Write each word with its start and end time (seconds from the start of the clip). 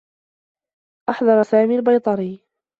أحضر 1.09 1.43
سامي 1.43 1.75
البيطري. 1.79 2.43